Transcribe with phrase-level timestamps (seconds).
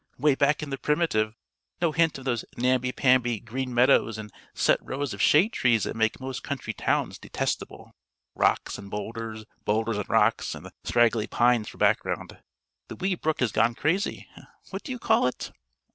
[0.17, 1.35] Way back in the primitive;
[1.79, 5.95] no hint of those namby pamby green meadows and set rows of shade trees that
[5.95, 7.93] make most country towns detestable;
[8.33, 12.39] rocks and boulders boulders and rocks and the scraggly pines for background.
[12.87, 14.27] The wee brook has gone crazy.
[14.71, 15.51] What do you call it?"